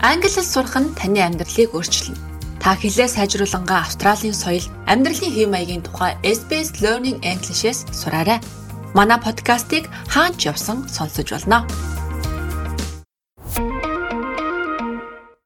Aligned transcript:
Англи 0.00 0.30
хэл 0.30 0.46
сурах 0.46 0.78
нь 0.78 0.94
таны 0.94 1.18
амьдралыг 1.26 1.74
өөрчилнө. 1.74 2.14
Та 2.62 2.78
хэлээ 2.78 3.10
сайжруулангаа 3.10 3.82
Австралийн 3.82 4.30
соёл, 4.30 4.62
амьдралын 4.86 5.34
хэв 5.34 5.50
маягийн 5.50 5.82
тухай 5.82 6.14
SBS 6.22 6.78
Learning 6.78 7.18
English-с 7.26 7.82
сураарай. 7.90 8.38
Манай 8.94 9.18
подкастыг 9.18 9.90
хаач 10.06 10.46
явсан 10.46 10.86
сонсож 10.86 11.26
болно. 11.34 11.66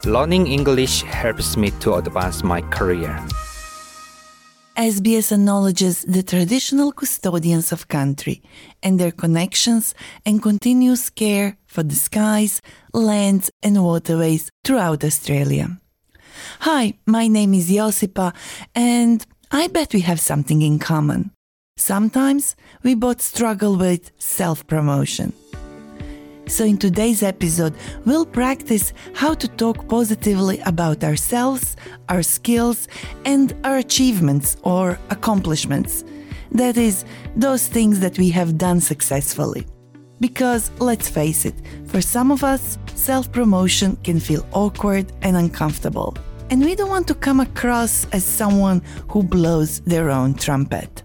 Learning 0.04 0.44
English 0.44 1.00
helps 1.08 1.56
me 1.56 1.72
to 1.80 1.96
advance 1.96 2.44
my 2.44 2.60
career. 2.68 3.16
SBS 4.76 5.32
acknowledges 5.32 6.02
the 6.02 6.22
traditional 6.22 6.92
custodians 6.92 7.72
of 7.72 7.88
country 7.88 8.42
and 8.82 8.98
their 8.98 9.10
connections 9.10 9.94
and 10.24 10.42
continuous 10.42 11.10
care 11.10 11.58
for 11.66 11.82
the 11.82 11.94
skies, 11.94 12.62
lands, 12.94 13.50
and 13.62 13.82
waterways 13.84 14.50
throughout 14.64 15.04
Australia. 15.04 15.78
Hi, 16.60 16.94
my 17.04 17.28
name 17.28 17.52
is 17.52 17.70
Josipa, 17.70 18.32
and 18.74 19.24
I 19.50 19.68
bet 19.68 19.92
we 19.92 20.00
have 20.00 20.20
something 20.20 20.62
in 20.62 20.78
common. 20.78 21.32
Sometimes 21.76 22.56
we 22.82 22.94
both 22.94 23.20
struggle 23.20 23.76
with 23.76 24.10
self 24.18 24.66
promotion. 24.66 25.34
So, 26.52 26.66
in 26.66 26.76
today's 26.76 27.22
episode, 27.22 27.74
we'll 28.04 28.26
practice 28.26 28.92
how 29.14 29.32
to 29.32 29.48
talk 29.48 29.88
positively 29.88 30.58
about 30.66 31.02
ourselves, 31.02 31.76
our 32.10 32.22
skills, 32.22 32.88
and 33.24 33.56
our 33.64 33.78
achievements 33.78 34.58
or 34.62 34.98
accomplishments. 35.08 36.04
That 36.50 36.76
is, 36.76 37.06
those 37.36 37.66
things 37.66 38.00
that 38.00 38.18
we 38.18 38.28
have 38.32 38.58
done 38.58 38.82
successfully. 38.82 39.66
Because 40.20 40.70
let's 40.78 41.08
face 41.08 41.46
it, 41.46 41.54
for 41.86 42.02
some 42.02 42.30
of 42.30 42.44
us, 42.44 42.76
self 42.94 43.32
promotion 43.32 43.96
can 44.04 44.20
feel 44.20 44.46
awkward 44.52 45.10
and 45.22 45.38
uncomfortable. 45.38 46.14
And 46.50 46.62
we 46.62 46.74
don't 46.74 46.90
want 46.90 47.08
to 47.08 47.14
come 47.14 47.40
across 47.40 48.06
as 48.12 48.26
someone 48.26 48.82
who 49.08 49.22
blows 49.22 49.80
their 49.86 50.10
own 50.10 50.34
trumpet. 50.34 51.02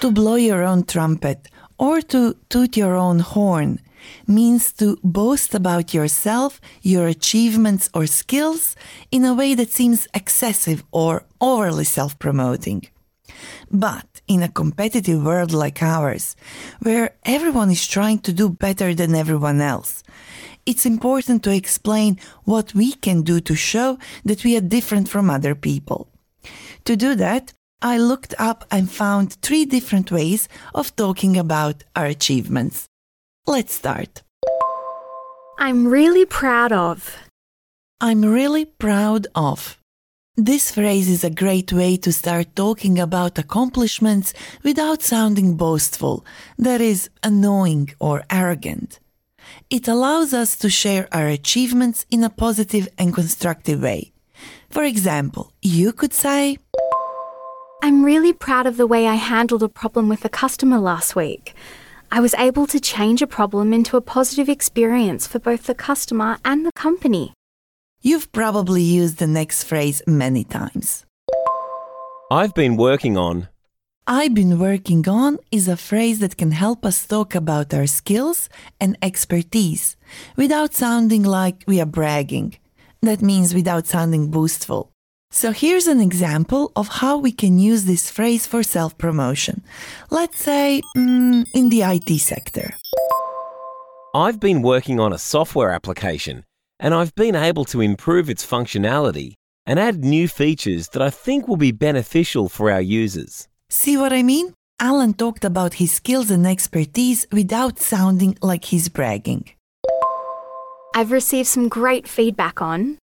To 0.00 0.12
blow 0.12 0.36
your 0.36 0.62
own 0.62 0.84
trumpet 0.84 1.48
or 1.76 2.00
to 2.02 2.36
toot 2.48 2.76
your 2.76 2.94
own 2.94 3.18
horn 3.18 3.80
means 4.26 4.72
to 4.74 4.98
boast 5.02 5.54
about 5.54 5.94
yourself, 5.94 6.60
your 6.82 7.06
achievements 7.06 7.88
or 7.94 8.06
skills 8.06 8.76
in 9.10 9.24
a 9.24 9.34
way 9.34 9.54
that 9.54 9.70
seems 9.70 10.08
excessive 10.14 10.84
or 10.90 11.24
overly 11.40 11.84
self 11.84 12.18
promoting. 12.18 12.88
But 13.70 14.06
in 14.28 14.42
a 14.42 14.48
competitive 14.48 15.22
world 15.24 15.52
like 15.52 15.82
ours, 15.82 16.36
where 16.80 17.16
everyone 17.24 17.70
is 17.70 17.86
trying 17.86 18.20
to 18.20 18.32
do 18.32 18.48
better 18.48 18.94
than 18.94 19.14
everyone 19.14 19.60
else, 19.60 20.02
it's 20.64 20.86
important 20.86 21.42
to 21.44 21.54
explain 21.54 22.18
what 22.44 22.74
we 22.74 22.92
can 22.92 23.22
do 23.22 23.40
to 23.40 23.54
show 23.54 23.98
that 24.24 24.44
we 24.44 24.56
are 24.56 24.60
different 24.60 25.08
from 25.08 25.30
other 25.30 25.54
people. 25.54 26.08
To 26.84 26.96
do 26.96 27.14
that, 27.16 27.52
I 27.82 27.98
looked 27.98 28.34
up 28.38 28.64
and 28.70 28.90
found 28.90 29.34
three 29.34 29.64
different 29.64 30.10
ways 30.10 30.48
of 30.74 30.96
talking 30.96 31.36
about 31.36 31.84
our 31.94 32.06
achievements. 32.06 32.88
Let's 33.48 33.74
start. 33.74 34.24
I'm 35.56 35.86
really 35.86 36.26
proud 36.26 36.72
of. 36.72 37.16
I'm 38.00 38.24
really 38.24 38.64
proud 38.64 39.28
of. 39.36 39.78
This 40.36 40.72
phrase 40.72 41.08
is 41.08 41.22
a 41.22 41.30
great 41.30 41.72
way 41.72 41.96
to 41.98 42.12
start 42.12 42.56
talking 42.56 42.98
about 42.98 43.38
accomplishments 43.38 44.34
without 44.64 45.00
sounding 45.00 45.56
boastful, 45.56 46.26
that 46.58 46.80
is, 46.80 47.08
annoying 47.22 47.90
or 48.00 48.24
arrogant. 48.30 48.98
It 49.70 49.86
allows 49.86 50.34
us 50.34 50.56
to 50.56 50.68
share 50.68 51.06
our 51.12 51.28
achievements 51.28 52.04
in 52.10 52.24
a 52.24 52.30
positive 52.30 52.88
and 52.98 53.14
constructive 53.14 53.80
way. 53.80 54.12
For 54.70 54.82
example, 54.82 55.52
you 55.62 55.92
could 55.92 56.12
say, 56.12 56.58
I'm 57.80 58.04
really 58.04 58.32
proud 58.32 58.66
of 58.66 58.76
the 58.76 58.88
way 58.88 59.06
I 59.06 59.14
handled 59.14 59.62
a 59.62 59.68
problem 59.68 60.08
with 60.08 60.24
a 60.24 60.28
customer 60.28 60.80
last 60.80 61.14
week. 61.14 61.54
I 62.10 62.20
was 62.20 62.34
able 62.34 62.66
to 62.68 62.80
change 62.80 63.22
a 63.22 63.26
problem 63.26 63.72
into 63.72 63.96
a 63.96 64.00
positive 64.00 64.48
experience 64.48 65.26
for 65.26 65.38
both 65.38 65.64
the 65.64 65.74
customer 65.74 66.38
and 66.44 66.64
the 66.64 66.72
company. 66.72 67.32
You've 68.00 68.30
probably 68.32 68.82
used 68.82 69.18
the 69.18 69.26
next 69.26 69.64
phrase 69.64 70.02
many 70.06 70.44
times. 70.44 71.04
I've 72.30 72.54
been 72.54 72.76
working 72.76 73.16
on. 73.16 73.48
I've 74.06 74.34
been 74.34 74.58
working 74.60 75.08
on 75.08 75.38
is 75.50 75.66
a 75.66 75.76
phrase 75.76 76.20
that 76.20 76.36
can 76.36 76.52
help 76.52 76.84
us 76.86 77.06
talk 77.06 77.34
about 77.34 77.74
our 77.74 77.88
skills 77.88 78.48
and 78.80 78.96
expertise 79.02 79.96
without 80.36 80.74
sounding 80.74 81.24
like 81.24 81.64
we 81.66 81.80
are 81.80 81.86
bragging. 81.86 82.56
That 83.02 83.20
means 83.20 83.52
without 83.52 83.86
sounding 83.86 84.30
boastful. 84.30 84.92
So 85.36 85.52
here's 85.52 85.86
an 85.86 86.00
example 86.00 86.72
of 86.74 86.88
how 86.88 87.18
we 87.18 87.30
can 87.30 87.58
use 87.58 87.84
this 87.84 88.10
phrase 88.10 88.46
for 88.46 88.62
self 88.62 88.96
promotion. 88.96 89.62
Let's 90.08 90.40
say 90.40 90.80
mm, 90.96 91.44
in 91.52 91.68
the 91.68 91.82
IT 91.82 92.20
sector. 92.20 92.70
I've 94.14 94.40
been 94.40 94.62
working 94.62 94.98
on 94.98 95.12
a 95.12 95.18
software 95.18 95.72
application 95.72 96.44
and 96.80 96.94
I've 96.94 97.14
been 97.14 97.36
able 97.36 97.66
to 97.66 97.82
improve 97.82 98.30
its 98.30 98.46
functionality 98.46 99.34
and 99.66 99.78
add 99.78 100.02
new 100.02 100.26
features 100.26 100.88
that 100.94 101.02
I 101.02 101.10
think 101.10 101.46
will 101.46 101.58
be 101.58 101.70
beneficial 101.70 102.48
for 102.48 102.70
our 102.70 102.80
users. 102.80 103.46
See 103.68 103.98
what 103.98 104.14
I 104.14 104.22
mean? 104.22 104.54
Alan 104.80 105.12
talked 105.12 105.44
about 105.44 105.74
his 105.74 105.92
skills 105.92 106.30
and 106.30 106.46
expertise 106.46 107.26
without 107.30 107.78
sounding 107.78 108.38
like 108.40 108.64
he's 108.64 108.88
bragging. 108.88 109.50
I've 110.94 111.12
received 111.12 111.48
some 111.48 111.68
great 111.68 112.08
feedback 112.08 112.62
on. 112.62 112.96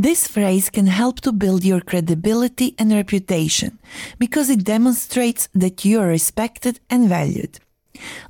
This 0.00 0.26
phrase 0.26 0.70
can 0.70 0.86
help 0.86 1.20
to 1.20 1.30
build 1.30 1.62
your 1.62 1.82
credibility 1.82 2.74
and 2.78 2.90
reputation 2.90 3.78
because 4.18 4.48
it 4.48 4.64
demonstrates 4.64 5.50
that 5.54 5.84
you 5.84 6.00
are 6.00 6.06
respected 6.06 6.80
and 6.88 7.06
valued. 7.06 7.58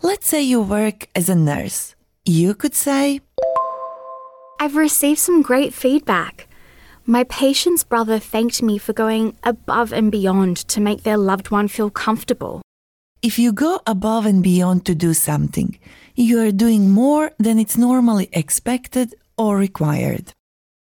Let's 0.02 0.26
say 0.26 0.42
you 0.42 0.62
work 0.62 1.06
as 1.14 1.28
a 1.28 1.36
nurse. 1.36 1.94
You 2.24 2.54
could 2.56 2.74
say, 2.74 3.20
I've 4.58 4.74
received 4.74 5.20
some 5.20 5.42
great 5.42 5.72
feedback. 5.72 6.48
My 7.06 7.22
patient's 7.22 7.84
brother 7.84 8.18
thanked 8.18 8.64
me 8.64 8.76
for 8.76 8.92
going 8.92 9.36
above 9.44 9.92
and 9.92 10.10
beyond 10.10 10.56
to 10.70 10.80
make 10.80 11.04
their 11.04 11.18
loved 11.18 11.52
one 11.52 11.68
feel 11.68 11.88
comfortable. 11.88 12.62
If 13.22 13.38
you 13.38 13.52
go 13.52 13.78
above 13.86 14.26
and 14.26 14.42
beyond 14.42 14.86
to 14.86 14.96
do 14.96 15.14
something, 15.14 15.78
you 16.16 16.40
are 16.40 16.50
doing 16.50 16.90
more 16.90 17.30
than 17.38 17.60
it's 17.60 17.78
normally 17.78 18.28
expected 18.32 19.14
or 19.38 19.56
required. 19.56 20.34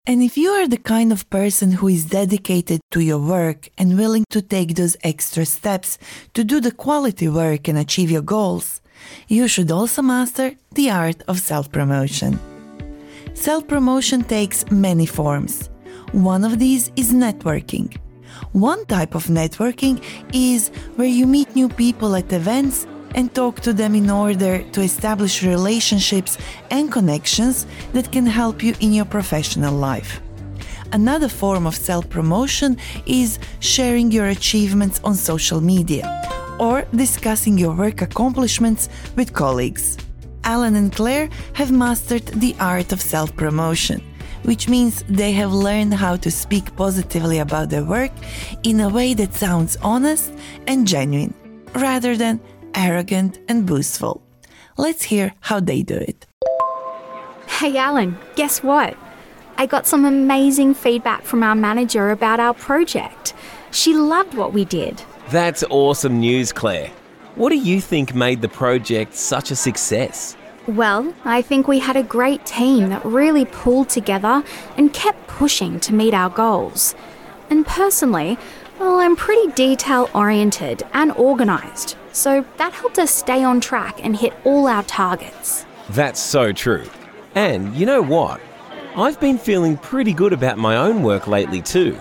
And 0.09 0.24
if 0.24 0.40
you 0.40 0.50
are 0.50 0.68
the 0.68 0.84
kind 0.96 1.12
of 1.12 1.30
person 1.30 1.72
who 1.72 1.88
is 1.88 2.06
dedicated 2.06 2.81
to 2.90 3.00
your 3.00 3.20
work 3.20 3.70
and 3.78 3.96
willing 3.96 4.25
to 4.31 4.42
take 4.42 4.74
those 4.74 4.97
extra 5.03 5.46
steps 5.46 6.00
to 6.34 6.44
do 6.44 6.59
the 6.59 6.72
quality 6.72 7.30
work 7.30 7.68
and 7.68 7.78
achieve 7.78 8.09
your 8.09 8.24
goals, 8.24 8.81
you 9.28 9.47
should 9.47 9.70
also 9.70 10.02
master 10.02 10.56
the 10.74 10.90
art 10.90 11.22
of 11.28 11.38
self 11.38 11.72
promotion. 11.72 12.40
Self 13.36 13.68
promotion 13.68 14.24
takes 14.24 14.66
many 14.72 15.06
forms. 15.06 15.70
One 16.12 16.44
of 16.44 16.58
these 16.58 16.91
is 16.96 17.14
networking. 17.14 17.96
One 18.53 18.88
type 18.88 19.14
of 19.14 19.26
networking 19.26 20.03
is 20.34 20.70
where 20.96 21.14
you 21.20 21.28
meet 21.28 21.56
new 21.56 21.70
people 21.70 22.16
at 22.16 22.34
events 22.34 22.88
and 23.16 23.34
talk 23.34 23.59
to 23.62 23.74
them 23.74 23.96
in 23.96 24.09
order 24.09 24.64
to 24.72 24.81
establish 24.81 25.44
relationships 25.44 26.38
and 26.72 26.92
connections 26.92 27.66
that 27.94 28.12
can 28.12 28.25
help 28.25 28.64
you 28.64 28.74
in 28.80 28.94
your 28.94 29.06
professional 29.06 29.74
life. 29.74 30.22
Another 30.92 31.30
form 31.30 31.68
of 31.68 31.75
self 31.75 32.09
promotion 32.09 32.78
is 33.06 33.40
sharing 33.59 34.12
your 34.12 34.28
achievements 34.28 35.00
on 35.03 35.16
social 35.16 35.62
media 35.62 36.06
or 36.59 36.86
discussing 36.96 37.58
your 37.58 37.75
work 37.75 38.02
accomplishments 38.02 38.90
with 39.16 39.34
colleagues. 39.34 39.97
Alan 40.44 40.76
and 40.76 40.91
Claire 40.91 41.29
have 41.53 41.72
mastered 41.72 42.26
the 42.28 42.56
art 42.59 42.91
of 42.91 43.02
self 43.02 43.35
promotion, 43.35 44.02
which 44.44 44.67
means 44.67 45.03
they 45.08 45.32
have 45.34 45.53
learned 45.53 45.94
how 45.94 46.16
to 46.17 46.32
speak 46.32 46.76
positively 46.76 47.40
about 47.40 47.70
their 47.70 47.84
work 47.84 48.11
in 48.64 48.79
a 48.79 48.90
way 48.90 49.14
that 49.14 49.34
sounds 49.34 49.78
honest 49.82 50.34
and 50.67 50.88
genuine, 50.88 51.34
rather 51.76 52.17
than 52.17 52.40
arrogant 52.76 53.40
and 53.48 53.66
boastful. 53.66 54.22
Let's 54.78 55.04
hear 55.04 55.34
how 55.42 55.60
they 55.60 55.84
do 55.84 55.96
it. 55.96 56.26
Hey, 57.48 57.78
Alan, 57.78 58.18
guess 58.36 58.64
what? 58.64 58.96
I 59.58 59.66
got 59.66 59.86
some 59.86 60.06
amazing 60.06 60.74
feedback 60.74 61.24
from 61.24 61.44
our 61.44 61.56
manager 61.56 62.12
about 62.12 62.40
our 62.40 62.54
project. 62.54 63.34
She 63.72 63.94
loved 63.94 64.34
what 64.34 64.54
we 64.54 64.64
did. 64.64 65.02
That's 65.32 65.64
awesome 65.70 66.20
news, 66.20 66.54
Claire. 66.54 66.90
What 67.36 67.50
do 67.50 67.58
you 67.58 67.82
think 67.82 68.16
made 68.16 68.42
the 68.42 68.50
project 68.50 69.14
such 69.16 69.52
a 69.52 69.56
success? 69.56 70.38
Well, 70.68 71.14
I 71.26 71.42
think 71.42 71.68
we 71.68 71.80
had 71.80 71.98
a 71.98 72.04
great 72.04 72.46
team 72.46 72.90
that 72.90 73.04
really 73.04 73.46
pulled 73.46 73.90
together 73.90 74.44
and 74.78 74.94
kept 74.94 75.28
pushing 75.28 75.80
to 75.82 75.94
meet 75.94 76.14
our 76.14 76.30
goals. 76.30 76.96
And 77.50 77.66
personally, 77.66 78.38
well, 78.80 79.00
I'm 79.00 79.16
pretty 79.16 79.52
detail 79.54 80.10
oriented 80.14 80.84
and 80.94 81.12
organised, 81.14 81.98
so 82.11 82.46
that 82.58 82.73
helped 82.73 83.00
us 83.00 83.11
stay 83.11 83.44
on 83.44 83.61
track 83.61 84.03
and 84.03 84.16
hit 84.16 84.34
all 84.44 84.67
our 84.67 84.84
targets. 84.84 85.66
That's 85.90 86.20
so 86.20 86.52
true. 86.52 86.85
And 87.35 87.76
you 87.76 87.85
know 87.85 88.02
what? 88.02 88.41
I've 88.96 89.20
been 89.20 89.38
feeling 89.38 89.78
pretty 89.78 90.14
good 90.14 90.34
about 90.34 90.58
my 90.58 90.76
own 90.76 91.03
work 91.03 91.28
lately 91.28 91.61
too. 91.61 91.97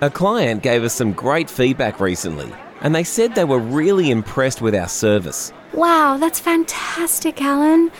A 0.00 0.10
client 0.10 0.62
gave 0.62 0.84
us 0.84 0.94
some 0.94 1.12
great 1.12 1.50
feedback 1.50 1.98
recently, 1.98 2.52
and 2.82 2.94
they 2.94 3.02
said 3.02 3.34
they 3.34 3.44
were 3.44 3.58
really 3.58 4.10
impressed 4.10 4.62
with 4.62 4.74
our 4.74 4.88
service. 4.88 5.52
Wow, 5.72 6.16
that's 6.18 6.38
fantastic, 6.38 7.42
Alan. 7.42 7.90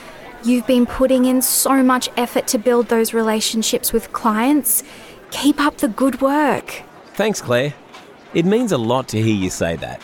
You've 0.45 0.67
been 0.67 0.87
putting 0.87 1.25
in 1.25 1.43
so 1.43 1.83
much 1.83 2.09
effort 2.17 2.47
to 2.49 2.59
build 2.59 2.89
those 2.89 3.12
relationships 3.12 3.93
with 3.93 4.12
clients. 4.12 4.85
Keep 5.33 5.61
up 5.61 5.79
the 5.79 5.89
good 5.89 6.21
work. 6.21 6.83
Thanks, 7.15 7.43
Claire. 7.43 7.75
It 8.35 8.45
means 8.45 8.71
a 8.71 8.79
lot 8.79 9.09
to 9.09 9.21
hear 9.21 9.35
you 9.35 9.50
say 9.50 9.77
that. 9.77 10.00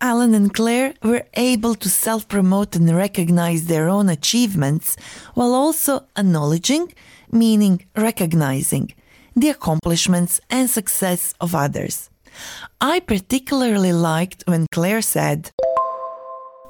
Alan 0.00 0.34
and 0.34 0.52
Claire 0.52 0.92
were 1.02 1.24
able 1.34 1.74
to 1.74 1.88
self 1.88 2.28
promote 2.28 2.76
and 2.76 2.94
recognize 2.94 3.64
their 3.64 3.88
own 3.88 4.10
achievements 4.10 4.94
while 5.34 5.54
also 5.54 6.04
acknowledging, 6.16 6.92
meaning 7.32 7.86
recognizing, 7.96 8.92
the 9.34 9.48
accomplishments 9.48 10.38
and 10.50 10.68
success 10.68 11.32
of 11.40 11.54
others. 11.54 12.10
I 12.78 13.00
particularly 13.00 13.94
liked 13.94 14.44
when 14.46 14.66
Claire 14.70 15.00
said, 15.00 15.50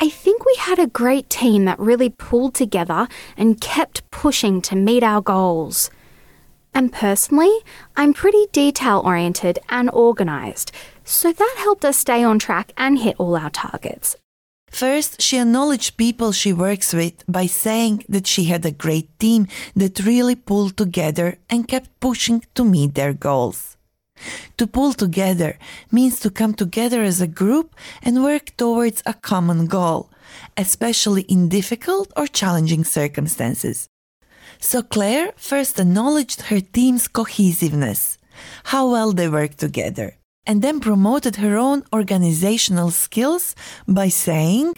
I 0.00 0.08
think 0.08 0.44
we 0.44 0.54
had 0.58 0.78
a 0.78 0.86
great 0.86 1.28
team 1.28 1.64
that 1.64 1.80
really 1.80 2.10
pulled 2.10 2.54
together 2.54 3.08
and 3.36 3.60
kept 3.60 4.08
pushing 4.12 4.62
to 4.62 4.76
meet 4.76 5.02
our 5.02 5.20
goals. 5.20 5.90
And 6.76 6.92
personally, 6.92 7.56
I'm 7.96 8.12
pretty 8.12 8.48
detail 8.52 9.00
oriented 9.02 9.58
and 9.70 9.88
organised, 9.88 10.72
so 11.04 11.32
that 11.32 11.54
helped 11.56 11.86
us 11.86 11.96
stay 11.96 12.22
on 12.22 12.38
track 12.38 12.72
and 12.76 12.98
hit 12.98 13.16
all 13.18 13.34
our 13.34 13.48
targets. 13.48 14.14
First, 14.68 15.22
she 15.22 15.38
acknowledged 15.38 15.96
people 15.96 16.32
she 16.32 16.52
works 16.52 16.92
with 16.92 17.24
by 17.26 17.46
saying 17.46 18.04
that 18.10 18.26
she 18.26 18.44
had 18.44 18.66
a 18.66 18.70
great 18.84 19.08
team 19.18 19.48
that 19.74 20.04
really 20.04 20.34
pulled 20.34 20.76
together 20.76 21.38
and 21.48 21.66
kept 21.66 21.98
pushing 21.98 22.44
to 22.54 22.62
meet 22.62 22.94
their 22.94 23.14
goals. 23.14 23.78
To 24.58 24.66
pull 24.66 24.92
together 24.92 25.58
means 25.90 26.20
to 26.20 26.30
come 26.30 26.52
together 26.52 27.02
as 27.02 27.22
a 27.22 27.26
group 27.42 27.74
and 28.02 28.22
work 28.22 28.54
towards 28.58 29.02
a 29.06 29.14
common 29.14 29.64
goal, 29.64 30.10
especially 30.58 31.22
in 31.22 31.48
difficult 31.48 32.12
or 32.18 32.26
challenging 32.26 32.84
circumstances. 32.84 33.88
So 34.58 34.82
Claire 34.82 35.32
first 35.36 35.78
acknowledged 35.78 36.42
her 36.42 36.60
team's 36.60 37.08
cohesiveness, 37.08 38.18
how 38.64 38.90
well 38.90 39.12
they 39.12 39.28
work 39.28 39.56
together, 39.56 40.16
and 40.46 40.62
then 40.62 40.80
promoted 40.80 41.36
her 41.36 41.56
own 41.56 41.84
organizational 41.92 42.90
skills 42.90 43.54
by 43.86 44.08
saying, 44.08 44.74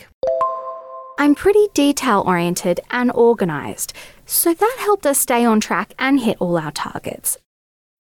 I'm 1.19 1.35
pretty 1.35 1.67
detail 1.75 2.23
oriented 2.27 2.81
and 2.91 3.11
organised, 3.11 3.93
so 4.25 4.55
that 4.55 4.77
helped 4.79 5.07
us 5.07 5.19
stay 5.19 5.45
on 5.45 5.61
track 5.61 5.95
and 5.99 6.21
hit 6.21 6.37
all 6.41 6.57
our 6.57 6.71
targets. 6.71 7.39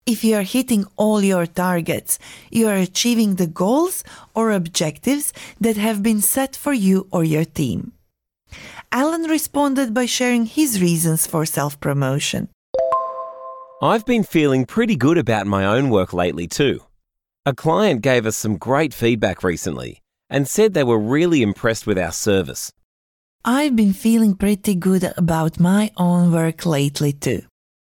If 0.06 0.24
you 0.24 0.36
are 0.36 0.44
hitting 0.44 0.86
all 0.98 1.24
your 1.24 1.48
targets, 1.48 2.20
you 2.52 2.68
are 2.68 2.76
achieving 2.76 3.36
the 3.36 3.48
goals 3.48 4.04
or 4.36 4.52
objectives 4.52 5.34
that 5.60 5.78
have 5.78 6.04
been 6.04 6.22
set 6.22 6.56
for 6.56 6.74
you 6.74 7.08
or 7.12 7.24
your 7.24 7.46
team. 7.46 7.95
Alan 8.96 9.24
responded 9.24 9.94
by 9.94 10.06
sharing 10.06 10.46
his 10.46 10.82
reasons 10.82 11.28
for 11.28 11.46
self 11.46 11.78
promotion. 11.82 12.48
I've 13.82 14.06
been 14.06 14.24
feeling 14.24 14.66
pretty 14.66 14.96
good 14.96 15.18
about 15.18 15.46
my 15.46 15.66
own 15.66 15.90
work 15.90 16.14
lately 16.14 16.48
too. 16.48 16.80
A 17.46 17.54
client 17.54 18.02
gave 18.02 18.26
us 18.26 18.38
some 18.38 18.56
great 18.56 18.94
feedback 18.94 19.44
recently 19.44 20.02
and 20.30 20.48
said 20.48 20.74
they 20.74 20.86
were 20.86 20.98
really 20.98 21.42
impressed 21.42 21.86
with 21.86 21.98
our 21.98 22.14
service. 22.14 22.72
I've 23.44 23.76
been 23.76 23.92
feeling 23.92 24.34
pretty 24.34 24.76
good 24.76 25.04
about 25.18 25.60
my 25.60 25.92
own 25.98 26.32
work 26.32 26.66
lately 26.66 27.12
too. 27.12 27.42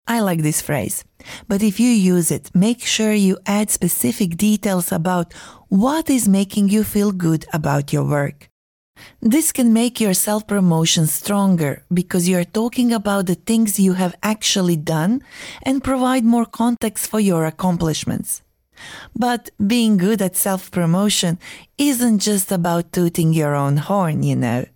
I 0.06 0.20
like 0.20 0.42
this 0.42 0.62
phrase. 0.62 1.04
But 1.48 1.60
if 1.60 1.80
you 1.80 1.90
use 1.90 2.30
it, 2.30 2.52
make 2.54 2.86
sure 2.86 3.12
you 3.12 3.36
add 3.46 3.68
specific 3.68 4.36
details 4.36 4.92
about 4.92 5.32
what 5.68 6.08
is 6.08 6.28
making 6.28 6.68
you 6.68 6.84
feel 6.84 7.10
good 7.10 7.46
about 7.52 7.92
your 7.92 8.04
work. 8.04 8.49
This 9.20 9.52
can 9.52 9.72
make 9.72 10.00
your 10.00 10.14
self 10.14 10.46
promotion 10.46 11.06
stronger 11.06 11.84
because 11.92 12.28
you 12.28 12.38
are 12.38 12.44
talking 12.44 12.92
about 12.92 13.26
the 13.26 13.34
things 13.34 13.80
you 13.80 13.94
have 13.94 14.16
actually 14.22 14.76
done 14.76 15.22
and 15.62 15.84
provide 15.84 16.24
more 16.24 16.46
context 16.46 17.06
for 17.06 17.20
your 17.20 17.44
accomplishments. 17.46 18.42
But 19.14 19.50
being 19.64 19.96
good 19.96 20.22
at 20.22 20.36
self 20.36 20.70
promotion 20.70 21.38
isn't 21.78 22.20
just 22.20 22.50
about 22.52 22.92
tooting 22.92 23.32
your 23.32 23.54
own 23.54 23.76
horn, 23.76 24.22
you 24.22 24.36
know. 24.36 24.66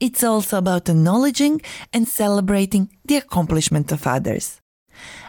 It's 0.00 0.24
also 0.24 0.58
about 0.58 0.88
acknowledging 0.88 1.60
and 1.92 2.08
celebrating 2.08 2.90
the 3.04 3.16
accomplishment 3.16 3.92
of 3.92 4.06
others. 4.06 4.60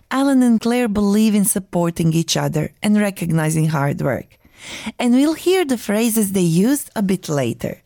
Alan 0.09 0.43
and 0.43 0.59
Claire 0.59 0.87
believe 0.87 1.35
in 1.35 1.45
supporting 1.45 2.13
each 2.13 2.37
other 2.37 2.71
and 2.81 2.99
recognizing 2.99 3.69
hard 3.69 4.01
work. 4.01 4.37
And 4.99 5.13
we'll 5.13 5.33
hear 5.33 5.65
the 5.65 5.77
phrases 5.77 6.31
they 6.31 6.41
used 6.41 6.89
a 6.95 7.01
bit 7.01 7.29
later. 7.29 7.82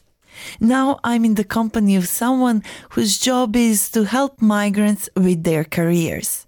Now 0.60 1.00
I'm 1.04 1.26
in 1.26 1.36
the 1.36 1.44
company 1.44 1.96
of 1.96 2.08
someone 2.08 2.64
whose 2.92 3.20
job 3.20 3.56
is 3.56 3.90
to 3.92 4.04
help 4.04 4.42
migrants 4.42 5.10
with 5.16 5.44
their 5.44 5.64
careers. 5.64 6.48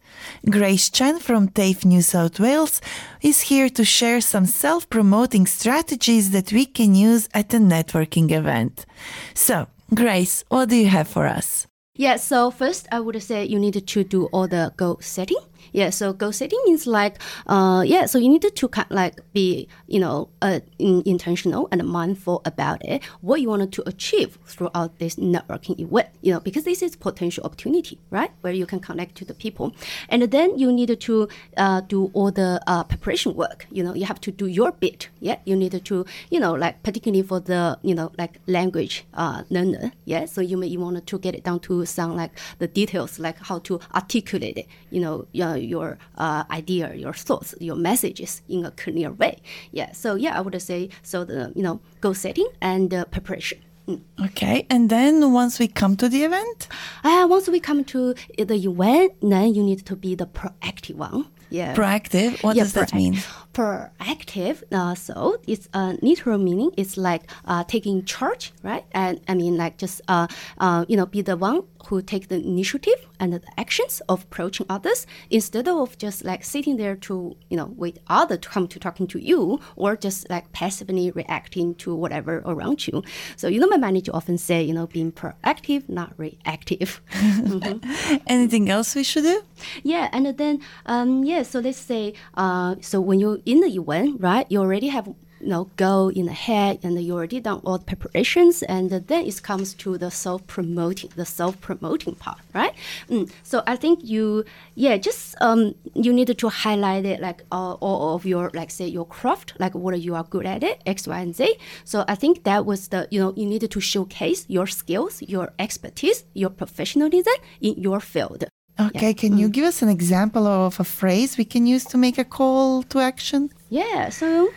Grace 0.50 0.90
Chen 0.90 1.20
from 1.20 1.50
TAFE 1.50 1.86
New 1.86 2.02
South 2.02 2.40
Wales 2.40 2.82
is 3.22 3.42
here 3.42 3.70
to 3.70 3.84
share 3.86 4.22
some 4.22 4.46
self 4.46 4.90
promoting 4.90 5.46
strategies 5.46 6.32
that 6.32 6.52
we 6.52 6.66
can 6.66 6.96
use 6.96 7.30
at 7.34 7.54
a 7.54 7.58
networking 7.58 8.32
event. 8.32 8.86
So, 9.34 9.68
Grace, 9.94 10.44
what 10.50 10.70
do 10.70 10.76
you 10.76 10.88
have 10.88 11.08
for 11.08 11.26
us? 11.26 11.68
Yeah, 11.96 12.16
so 12.16 12.52
first 12.52 12.88
I 12.92 13.00
would 13.00 13.22
say 13.22 13.46
you 13.46 13.60
need 13.60 13.86
to 13.86 14.04
do 14.04 14.26
all 14.28 14.48
the 14.48 14.72
goal 14.78 15.00
setting. 15.02 15.40
Yeah, 15.72 15.90
so 15.90 16.14
goal 16.14 16.32
setting 16.32 16.60
is 16.70 16.88
like, 16.88 17.18
uh, 17.48 17.84
yeah, 17.86 18.06
so 18.06 18.18
you 18.18 18.30
need 18.30 18.42
to 18.42 18.68
kind 18.68 18.88
of 18.90 18.96
like 18.96 19.20
be, 19.34 19.68
you 19.88 20.00
know, 20.00 20.30
uh, 20.42 20.60
in, 20.78 21.04
intentional 21.06 21.68
and 21.72 21.86
mindful 21.88 22.42
about 22.46 22.84
it, 22.86 23.04
what 23.22 23.42
you 23.42 23.50
wanted 23.50 23.72
to 23.74 23.88
achieve 23.88 24.38
throughout 24.46 25.00
this 25.00 25.16
networking 25.16 25.80
event, 25.80 26.08
you 26.22 26.34
know, 26.34 26.40
because 26.40 26.64
this 26.64 26.82
is 26.82 26.96
potential 26.96 27.44
opportunity, 27.44 28.00
right, 28.10 28.32
where 28.42 28.54
you 28.54 28.66
can 28.66 28.80
connect 28.80 29.16
to 29.16 29.26
the 29.26 29.34
people. 29.34 29.76
And 30.10 30.24
then 30.24 30.58
you 30.58 30.72
need 30.72 31.00
to 31.00 31.28
uh, 31.58 31.82
do 31.82 32.12
all 32.14 32.32
the 32.32 32.62
uh, 32.68 32.84
preparation 32.84 33.36
work, 33.36 33.68
you 33.72 33.84
know, 33.84 33.94
you 33.94 34.06
have 34.06 34.22
to 34.22 34.32
do 34.32 34.48
your 34.48 34.72
bit, 34.72 35.10
yeah, 35.20 35.38
you 35.46 35.56
need 35.56 35.84
to, 35.86 36.06
you 36.30 36.40
know, 36.40 36.54
like 36.54 36.82
particularly 36.84 37.24
for 37.24 37.40
the, 37.40 37.78
you 37.82 37.96
know, 37.96 38.12
like 38.18 38.40
language 38.48 39.06
uh, 39.14 39.44
learner, 39.50 39.92
yeah, 40.06 40.26
so 40.26 40.42
you 40.42 40.58
may 40.58 40.76
want 40.78 41.06
to 41.06 41.20
get 41.20 41.36
it 41.36 41.44
down 41.44 41.60
to 41.60 41.86
some 41.86 42.16
like 42.16 42.32
the 42.60 42.68
details, 42.68 43.20
like 43.20 43.38
how 43.40 43.60
to 43.60 43.80
articulate 43.94 44.58
it, 44.58 44.68
you 44.90 45.00
know, 45.00 45.28
uh, 45.50 45.56
your 45.56 45.98
uh, 46.18 46.44
idea, 46.52 46.94
your 46.94 47.14
thoughts, 47.14 47.56
your 47.60 47.76
messages 47.76 48.42
in 48.48 48.66
a 48.66 48.72
clear 48.72 49.12
way. 49.12 49.38
Yeah. 49.72 49.92
So 49.94 50.16
yeah, 50.16 50.38
I 50.38 50.42
would 50.42 50.62
say 50.62 50.90
so. 51.04 51.24
The 51.24 51.52
you 51.56 51.64
know 51.64 51.80
goal 52.02 52.14
setting 52.14 52.48
and 52.62 52.94
uh, 52.94 53.06
preparation. 53.06 53.60
Mm. 53.88 54.02
Okay, 54.28 54.68
and 54.70 54.90
then 54.90 55.34
once 55.34 55.58
we 55.58 55.68
come 55.68 55.96
to 55.98 56.08
the 56.10 56.24
event, 56.24 56.68
uh, 57.04 57.26
once 57.30 57.48
we 57.50 57.60
come 57.60 57.84
to 57.86 58.14
the 58.38 58.56
event, 58.56 59.14
then 59.22 59.56
you 59.56 59.64
need 59.64 59.86
to 59.86 59.96
be 59.96 60.16
the 60.16 60.28
proactive 60.28 60.96
one. 60.96 61.26
Yeah. 61.50 61.76
Proactive. 61.76 62.44
What 62.44 62.56
yeah, 62.56 62.64
does 62.64 62.74
that 62.74 62.94
mean? 62.94 63.16
Proactive. 63.54 64.64
Uh, 64.72 64.96
so 64.96 65.38
it's 65.48 65.68
a 65.74 65.78
uh, 65.78 65.94
literal 66.02 66.38
meaning. 66.38 66.72
It's 66.78 66.98
like 66.98 67.24
uh, 67.46 67.64
taking 67.64 68.06
charge, 68.06 68.54
right? 68.64 68.86
And 68.92 69.20
I 69.28 69.34
mean, 69.34 69.58
like 69.58 69.78
just 69.78 70.02
uh, 70.08 70.28
uh, 70.60 70.86
you 70.88 70.96
know, 70.96 71.06
be 71.06 71.22
the 71.22 71.36
one 71.36 71.64
who 71.88 72.02
take 72.02 72.28
the 72.28 72.36
initiative 72.36 73.08
and 73.20 73.34
the 73.34 73.42
actions 73.58 74.02
of 74.08 74.24
approaching 74.24 74.66
others 74.70 75.08
instead 75.30 75.68
of 75.68 75.98
just 75.98 76.24
like 76.24 76.44
sitting 76.44 76.78
there 76.78 76.96
to 76.96 77.36
you 77.50 77.58
know 77.58 77.74
wait 77.78 77.98
other 78.08 78.38
to 78.38 78.50
come 78.50 78.68
to 78.68 78.80
talking 78.80 79.08
to 79.08 79.20
you 79.20 79.60
or 79.76 79.96
just 79.96 80.30
like 80.30 80.52
passively 80.52 81.10
reacting 81.12 81.74
to 81.76 81.96
whatever 81.96 82.44
around 82.46 82.88
you. 82.88 83.04
So 83.36 83.48
you 83.48 83.60
know, 83.60 83.68
my 83.68 83.78
manager 83.78 84.12
often 84.14 84.38
say, 84.38 84.62
you 84.62 84.74
know, 84.74 84.88
being 84.88 85.12
proactive, 85.12 85.90
not 85.90 86.14
reactive. 86.18 87.02
mm-hmm. 87.12 88.18
Anything 88.28 88.70
else 88.70 88.94
we 88.96 89.04
should 89.04 89.24
do? 89.24 89.42
Yeah, 89.84 90.10
and 90.12 90.38
then 90.38 90.62
um, 90.86 91.24
yeah. 91.24 91.39
So 91.44 91.60
let's 91.60 91.78
say 91.78 92.14
uh, 92.36 92.76
so 92.82 93.02
when 93.02 93.20
you're 93.20 93.40
in 93.46 93.62
the 93.62 93.68
event, 93.68 94.22
right? 94.22 94.46
You 94.50 94.60
already 94.60 94.88
have 94.90 95.14
you 95.40 95.48
know, 95.48 95.70
go 95.76 96.10
in 96.10 96.28
ahead 96.28 96.80
and 96.84 97.02
you 97.02 97.14
already 97.14 97.40
done 97.40 97.62
all 97.64 97.78
the 97.78 97.86
preparations 97.86 98.62
and 98.64 98.90
then 98.90 99.26
it 99.26 99.42
comes 99.42 99.74
to 99.76 99.98
the 99.98 100.12
self-promoting, 100.12 101.12
the 101.16 101.26
self-promoting 101.26 102.16
part, 102.16 102.40
right? 102.54 102.74
Mm. 103.10 103.32
So 103.44 103.64
I 103.66 103.76
think 103.76 104.00
you, 104.04 104.44
yeah, 104.76 104.98
just 104.98 105.36
um, 105.42 105.76
you 105.94 106.12
need 106.14 106.38
to 106.38 106.50
highlight 106.50 107.06
it 107.06 107.22
like 107.22 107.44
uh, 107.52 107.74
all 107.74 108.16
of 108.16 108.26
your, 108.26 108.52
like 108.54 108.72
say 108.72 108.88
your 108.88 109.06
craft, 109.06 109.54
like 109.60 109.76
what 109.76 110.00
you 110.00 110.16
are 110.16 110.24
good 110.24 110.46
at 110.46 110.64
it, 110.64 110.82
X, 110.86 111.08
Y, 111.08 111.20
and 111.20 111.36
Z. 111.36 111.56
So 111.84 112.04
I 112.08 112.16
think 112.16 112.44
that 112.44 112.66
was 112.66 112.90
the, 112.90 113.08
you 113.10 113.20
know, 113.20 113.34
you 113.36 113.46
needed 113.46 113.72
to 113.72 113.80
showcase 113.80 114.46
your 114.48 114.68
skills, 114.68 115.22
your 115.22 115.54
expertise, 115.58 116.26
your 116.34 116.50
professionalism 116.50 117.34
in 117.62 117.76
your 117.82 118.00
field. 118.00 118.46
Okay, 118.80 119.08
yeah. 119.08 119.14
can 119.14 119.34
mm. 119.34 119.40
you 119.40 119.50
give 119.50 119.66
us 119.66 119.82
an 119.82 119.90
example 119.90 120.48
of 120.48 120.80
a 120.80 120.84
phrase 120.84 121.38
we 121.38 121.46
can 121.46 121.68
use 121.68 121.84
to 121.86 121.98
make 121.98 122.18
a 122.18 122.24
call 122.24 122.84
to 122.84 123.00
action? 123.00 123.50
Yeah, 123.70 124.10
so 124.10 124.50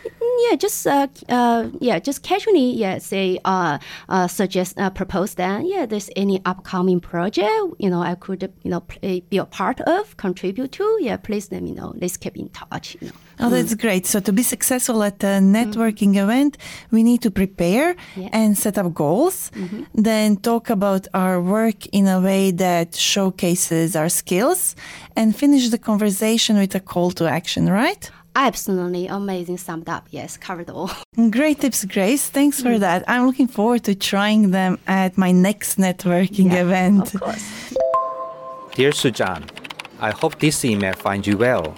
yeah, 0.49 0.55
just 0.55 0.87
uh, 0.87 1.07
uh, 1.29 1.69
yeah, 1.79 1.99
just 1.99 2.23
casually, 2.23 2.71
yeah, 2.71 2.97
say 2.97 3.39
uh, 3.45 3.77
uh 4.09 4.27
suggest 4.27 4.79
uh, 4.79 4.89
propose 4.89 5.35
that 5.35 5.65
yeah, 5.65 5.85
there's 5.85 6.09
any 6.15 6.41
upcoming 6.45 6.99
project 6.99 7.49
you 7.79 7.89
know 7.89 8.01
I 8.01 8.15
could 8.15 8.51
you 8.63 8.71
know 8.71 8.81
play, 8.81 9.21
be 9.29 9.37
a 9.37 9.45
part 9.45 9.81
of, 9.81 10.17
contribute 10.17 10.71
to. 10.73 10.97
Yeah, 11.01 11.17
please 11.17 11.51
let 11.51 11.63
me 11.63 11.73
know. 11.73 11.93
Let's 11.95 12.17
keep 12.17 12.37
in 12.37 12.49
touch. 12.49 12.97
You 13.01 13.07
know. 13.07 13.13
Oh, 13.39 13.49
that's 13.49 13.73
great. 13.75 14.05
So 14.05 14.19
to 14.19 14.31
be 14.31 14.43
successful 14.43 15.03
at 15.03 15.23
a 15.23 15.39
networking 15.41 16.15
event, 16.17 16.57
we 16.91 17.03
need 17.03 17.21
to 17.23 17.31
prepare 17.31 17.95
Yeah. 18.15 18.29
and 18.31 18.57
set 18.57 18.77
up 18.77 18.93
goals, 18.93 19.51
then 19.93 20.37
talk 20.37 20.69
about 20.69 21.07
our 21.13 21.41
work 21.41 21.85
in 21.87 22.07
a 22.07 22.19
way 22.19 22.51
that 22.51 22.95
showcases 22.95 23.95
our 23.95 24.09
skills 24.09 24.75
and 25.15 25.35
finish 25.35 25.69
the 25.69 25.77
conversation 25.77 26.57
with 26.57 26.75
a 26.75 26.79
call 26.79 27.11
to 27.11 27.25
action, 27.27 27.69
right? 27.69 28.09
Absolutely 28.35 29.07
amazing. 29.07 29.57
Summed 29.57 29.89
up. 29.89 30.07
Yes, 30.09 30.37
covered 30.37 30.69
all. 30.69 30.89
Great 31.29 31.61
tips, 31.61 31.85
Grace. 31.85 32.29
Thanks 32.29 32.61
for 32.61 32.69
mm. 32.69 32.79
that. 32.79 33.03
I'm 33.07 33.27
looking 33.27 33.47
forward 33.47 33.83
to 33.83 33.95
trying 33.95 34.51
them 34.51 34.79
at 34.87 35.17
my 35.17 35.31
next 35.31 35.77
networking 35.77 36.53
event. 36.53 37.13
Of 37.13 37.21
course. 37.21 37.73
Dear 38.75 38.91
Sujan, 38.91 39.47
I 39.99 40.11
hope 40.11 40.39
this 40.39 40.65
email 40.65 40.93
finds 40.93 41.27
you 41.27 41.37
well. 41.37 41.75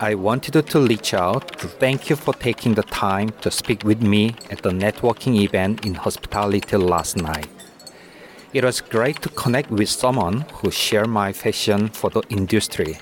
I 0.00 0.16
wanted 0.16 0.66
to 0.66 0.80
reach 0.80 1.14
out 1.14 1.58
to 1.60 1.68
thank 1.68 2.10
you 2.10 2.16
for 2.16 2.34
taking 2.34 2.74
the 2.74 2.82
time 2.82 3.28
to 3.42 3.52
speak 3.52 3.84
with 3.84 4.02
me 4.02 4.34
at 4.50 4.60
the 4.62 4.70
networking 4.70 5.40
event 5.40 5.86
in 5.86 5.94
hospitality 5.94 6.76
last 6.76 7.16
night. 7.16 7.46
It 8.52 8.64
was 8.64 8.80
great 8.80 9.22
to 9.22 9.28
connect 9.28 9.70
with 9.70 9.88
someone 9.88 10.44
who 10.54 10.72
shared 10.72 11.08
my 11.08 11.32
passion 11.32 11.88
for 11.88 12.10
the 12.10 12.22
industry, 12.30 12.98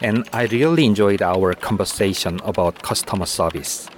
and 0.00 0.28
I 0.32 0.44
really 0.46 0.84
enjoyed 0.84 1.22
our 1.22 1.54
conversation 1.54 2.40
about 2.44 2.82
customer 2.82 3.26
service. 3.26 3.88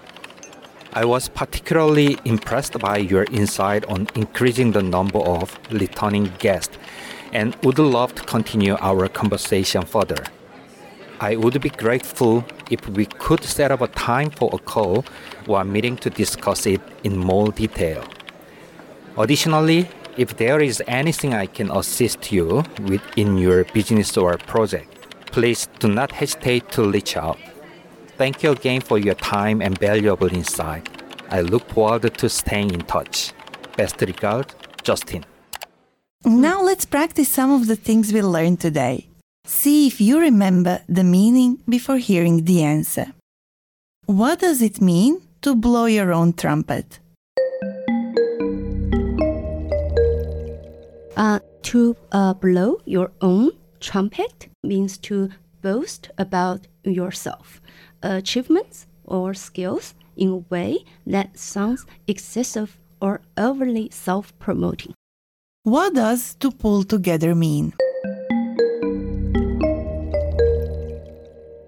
I 0.93 1.05
was 1.05 1.29
particularly 1.29 2.19
impressed 2.25 2.79
by 2.79 2.99
your 2.99 3.25
insight 3.25 3.85
on 3.87 4.09
increasing 4.15 4.73
the 4.73 4.83
number 4.83 5.19
of 5.19 5.59
returning 5.71 6.33
guests 6.39 6.79
and 7.33 7.55
would 7.63 7.79
love 7.79 8.15
to 8.15 8.23
continue 8.25 8.77
our 8.81 9.09
conversation 9.09 9.83
further. 9.83 10.25
I 11.21 11.37
would 11.37 11.61
be 11.61 11.71
grateful 11.71 12.45
if 12.71 12.89
we 12.89 13.07
could 13.07 13.43
set 13.45 13.71
up 13.71 13.81
a 13.81 13.89
time 13.89 14.31
for 14.31 14.51
a 14.53 14.59
call 14.59 15.05
or 15.47 15.61
a 15.61 15.65
meeting 15.65 15.97
to 15.99 16.11
discuss 16.11 16.65
it 16.67 16.81
in 17.05 17.17
more 17.17 17.51
detail. 17.53 18.05
Additionally, 19.17 19.89
if 20.17 20.37
there 20.37 20.61
is 20.61 20.83
anything 20.87 21.35
I 21.35 21.47
can 21.47 21.71
assist 21.71 22.33
you 22.33 22.65
with 22.83 23.03
in 23.17 23.37
your 23.37 23.65
business 23.65 24.17
or 24.17 24.37
project, 24.39 24.98
please 25.33 25.69
do 25.79 25.89
not 25.89 26.13
hesitate 26.13 26.71
to 26.73 26.91
reach 26.91 27.17
out. 27.17 27.39
Thank 28.17 28.43
you 28.43 28.51
again 28.51 28.81
for 28.81 28.99
your 28.99 29.15
time 29.15 29.63
and 29.63 29.79
valuable 29.79 30.33
insight. 30.33 30.89
I 31.31 31.43
look 31.43 31.69
forward 31.71 32.19
to 32.19 32.29
staying 32.29 32.73
in 32.73 32.81
touch. 32.81 33.33
Best 33.77 34.01
regards, 34.01 34.55
Justin. 34.83 35.25
Now 36.25 36.63
let's 36.63 36.85
practice 36.85 37.29
some 37.29 37.53
of 37.53 37.67
the 37.69 37.77
things 37.77 38.13
we 38.13 38.23
learned 38.23 38.61
today. 38.61 39.09
See 39.45 39.87
if 39.87 40.01
you 40.01 40.19
remember 40.19 40.81
the 40.89 41.05
meaning 41.05 41.63
before 41.69 41.99
hearing 41.99 42.45
the 42.45 42.63
answer. 42.63 43.13
What 44.07 44.41
does 44.41 44.61
it 44.63 44.81
mean 44.81 45.23
to 45.43 45.55
blow 45.55 45.87
your 45.87 46.13
own 46.13 46.33
trumpet? 46.33 46.99
Uh, 51.17 51.39
to 51.63 51.97
uh, 52.13 52.35
blow 52.35 52.81
your 52.85 53.11
own 53.21 53.51
trumpet 53.81 54.49
means 54.63 54.99
to 54.99 55.31
boast 55.63 56.11
about 56.19 56.67
yourself, 56.85 57.61
achievements, 58.03 58.87
or 59.05 59.35
skills 59.35 59.95
in 60.17 60.29
a 60.29 60.37
way 60.55 60.85
that 61.07 61.39
sounds 61.39 61.87
excessive 62.07 62.79
or 63.01 63.21
overly 63.37 63.89
self 63.91 64.37
promoting. 64.39 64.95
What 65.63 65.95
does 65.95 66.35
to 66.37 66.51
pull 66.51 66.85
together 66.85 67.35
mean? 67.35 67.75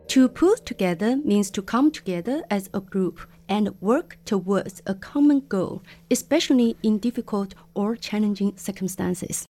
To 0.09 0.29
pull 0.29 0.57
together 0.57 1.17
means 1.19 1.51
to 1.53 1.63
come 1.63 1.93
together 1.93 2.43
as 2.51 2.69
a 2.75 2.81
group 2.81 3.21
and 3.49 3.81
work 3.81 4.19
towards 4.25 4.83
a 4.87 4.95
common 4.95 5.41
goal, 5.49 5.83
especially 6.11 6.77
in 6.83 6.99
difficult 6.99 7.55
or 7.75 7.95
challenging 7.95 8.57
circumstances. 8.57 9.47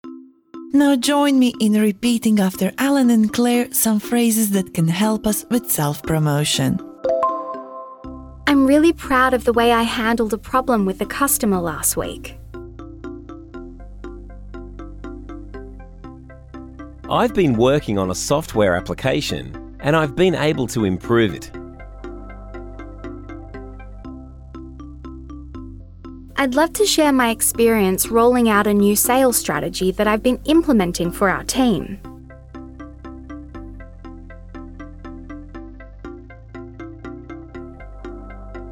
Now 0.71 0.95
join 0.95 1.39
me 1.39 1.55
in 1.59 1.73
repeating 1.73 2.39
after 2.39 2.71
Alan 2.77 3.09
and 3.09 3.33
Claire 3.33 3.73
some 3.73 3.99
phrases 3.99 4.51
that 4.51 4.75
can 4.75 4.87
help 4.87 5.25
us 5.25 5.43
with 5.49 5.71
self 5.71 6.03
promotion. 6.03 6.79
I'm 8.45 8.67
really 8.67 8.93
proud 8.93 9.33
of 9.33 9.45
the 9.45 9.53
way 9.53 9.71
I 9.71 9.81
handled 9.81 10.31
a 10.31 10.37
problem 10.37 10.85
with 10.85 11.01
a 11.01 11.07
customer 11.07 11.59
last 11.59 11.97
week. 11.97 12.37
I've 17.09 17.33
been 17.33 17.57
working 17.57 17.97
on 17.97 18.11
a 18.11 18.15
software 18.15 18.75
application 18.75 19.75
and 19.79 19.95
I've 19.95 20.15
been 20.15 20.35
able 20.35 20.67
to 20.67 20.85
improve 20.85 21.33
it. 21.33 21.49
I'd 26.39 26.55
love 26.55 26.71
to 26.75 26.85
share 26.85 27.11
my 27.11 27.31
experience 27.31 28.07
rolling 28.07 28.47
out 28.47 28.65
a 28.65 28.73
new 28.73 28.95
sales 28.95 29.35
strategy 29.35 29.91
that 29.91 30.07
I've 30.07 30.23
been 30.23 30.39
implementing 30.45 31.11
for 31.11 31.29
our 31.29 31.43
team. 31.43 31.99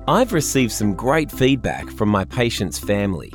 I've 0.07 0.31
received 0.31 0.71
some 0.71 0.93
great 0.93 1.29
feedback 1.29 1.89
from 1.89 2.07
my 2.07 2.23
patient's 2.23 2.79
family. 2.79 3.33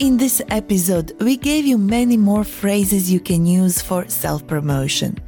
In 0.00 0.16
this 0.16 0.42
episode, 0.48 1.12
we 1.20 1.36
gave 1.36 1.64
you 1.64 1.78
many 1.78 2.16
more 2.16 2.42
phrases 2.42 3.12
you 3.12 3.20
can 3.20 3.46
use 3.46 3.80
for 3.80 4.08
self 4.08 4.44
promotion. 4.48 5.20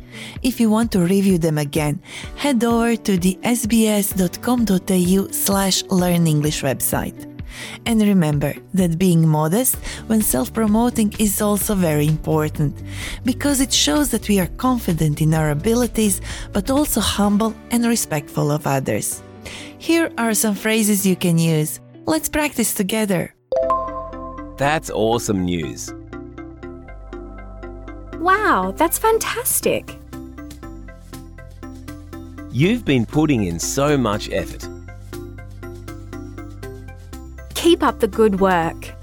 If 0.43 0.61
you 0.61 0.71
want 0.71 0.93
to 0.93 1.01
review 1.01 1.39
them 1.39 1.59
again, 1.59 2.01
head 2.37 2.63
over 2.65 2.97
to 2.97 3.17
the 3.19 3.39
sbs.com.au 3.43 5.29
slash 5.31 5.83
learn 5.85 6.27
English 6.27 6.63
website. 6.63 7.33
And 7.87 8.03
remember 8.03 8.55
that 8.75 8.99
being 8.99 9.27
modest 9.27 9.77
when 10.09 10.21
self 10.21 10.53
promoting 10.53 11.15
is 11.19 11.41
also 11.41 11.75
very 11.75 12.07
important 12.07 12.83
because 13.25 13.61
it 13.61 13.73
shows 13.73 14.11
that 14.11 14.29
we 14.29 14.39
are 14.41 14.51
confident 14.59 15.21
in 15.21 15.35
our 15.35 15.51
abilities 15.51 16.21
but 16.53 16.71
also 16.71 17.01
humble 17.01 17.55
and 17.71 17.87
respectful 17.87 18.51
of 18.51 18.67
others. 18.67 19.23
Here 19.79 20.11
are 20.19 20.35
some 20.35 20.55
phrases 20.55 21.07
you 21.07 21.17
can 21.17 21.39
use. 21.39 21.81
Let's 22.07 22.29
practice 22.29 22.75
together. 22.75 23.35
That's 24.57 24.91
awesome 24.91 25.45
news. 25.45 25.93
Wow, 28.19 28.73
that's 28.77 28.99
fantastic. 28.99 29.99
You've 32.59 32.87
been 32.87 33.05
putting 33.05 33.45
in 33.45 33.59
so 33.59 33.99
much 33.99 34.31
effort. 34.31 34.67
Keep 37.53 37.83
up 37.83 38.01
the 38.01 38.09
good 38.09 38.41
work. 38.41 38.95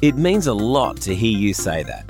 It 0.00 0.14
means 0.14 0.46
a 0.46 0.54
lot 0.54 0.98
to 0.98 1.12
hear 1.12 1.36
you 1.36 1.54
say 1.54 1.82
that. 1.82 2.04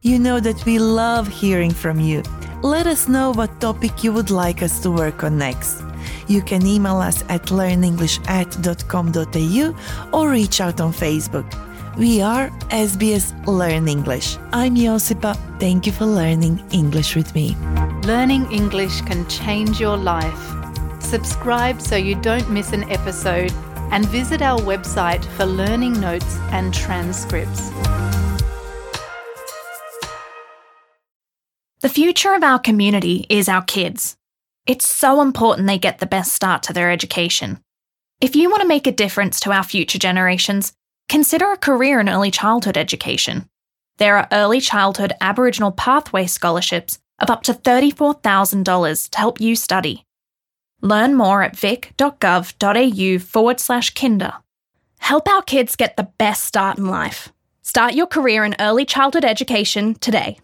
You 0.00 0.18
know 0.18 0.40
that 0.40 0.64
we 0.64 0.78
love 0.78 1.28
hearing 1.28 1.70
from 1.70 2.00
you. 2.00 2.22
Let 2.62 2.86
us 2.86 3.08
know 3.08 3.30
what 3.32 3.60
topic 3.60 4.02
you 4.02 4.10
would 4.14 4.30
like 4.30 4.62
us 4.62 4.80
to 4.80 4.90
work 4.90 5.22
on 5.22 5.36
next. 5.36 5.82
You 6.28 6.40
can 6.40 6.66
email 6.66 6.96
us 6.96 7.24
at 7.28 7.50
learnenglish@com.au 7.50 10.18
or 10.18 10.30
reach 10.30 10.62
out 10.62 10.80
on 10.80 10.94
Facebook. 10.94 11.44
We 11.96 12.20
are 12.20 12.50
SBS 12.70 13.32
Learn 13.46 13.86
English. 13.86 14.36
I'm 14.52 14.74
Josipa. 14.74 15.36
Thank 15.60 15.86
you 15.86 15.92
for 15.92 16.06
learning 16.06 16.60
English 16.72 17.14
with 17.14 17.32
me. 17.36 17.54
Learning 18.02 18.50
English 18.50 19.00
can 19.02 19.24
change 19.28 19.78
your 19.78 19.96
life. 19.96 21.00
Subscribe 21.00 21.80
so 21.80 21.94
you 21.94 22.16
don't 22.16 22.50
miss 22.50 22.72
an 22.72 22.82
episode 22.90 23.52
and 23.92 24.08
visit 24.08 24.42
our 24.42 24.58
website 24.58 25.24
for 25.36 25.44
learning 25.44 26.00
notes 26.00 26.36
and 26.50 26.74
transcripts. 26.74 27.70
The 31.78 31.88
future 31.88 32.34
of 32.34 32.42
our 32.42 32.58
community 32.58 33.24
is 33.28 33.48
our 33.48 33.62
kids. 33.62 34.16
It's 34.66 34.88
so 34.88 35.20
important 35.20 35.68
they 35.68 35.78
get 35.78 36.00
the 36.00 36.06
best 36.06 36.32
start 36.32 36.64
to 36.64 36.72
their 36.72 36.90
education. 36.90 37.60
If 38.20 38.34
you 38.34 38.50
want 38.50 38.62
to 38.62 38.68
make 38.68 38.88
a 38.88 38.92
difference 38.92 39.38
to 39.40 39.52
our 39.52 39.62
future 39.62 40.00
generations, 40.00 40.72
consider 41.08 41.52
a 41.52 41.56
career 41.56 42.00
in 42.00 42.08
early 42.08 42.30
childhood 42.30 42.76
education. 42.76 43.48
There 43.98 44.16
are 44.16 44.28
early 44.32 44.60
childhood 44.60 45.12
Aboriginal 45.20 45.72
pathway 45.72 46.26
scholarships 46.26 46.98
of 47.18 47.30
up 47.30 47.42
to 47.44 47.54
$34,000 47.54 49.10
to 49.10 49.18
help 49.18 49.40
you 49.40 49.54
study. 49.56 50.04
Learn 50.80 51.14
more 51.14 51.42
at 51.42 51.56
vic.gov.au 51.56 53.18
forward 53.18 53.60
slash 53.60 53.94
kinder. 53.94 54.34
Help 54.98 55.28
our 55.28 55.42
kids 55.42 55.76
get 55.76 55.96
the 55.96 56.08
best 56.18 56.44
start 56.44 56.78
in 56.78 56.86
life. 56.86 57.32
Start 57.62 57.94
your 57.94 58.06
career 58.06 58.44
in 58.44 58.56
early 58.60 58.84
childhood 58.84 59.24
education 59.24 59.94
today. 59.94 60.38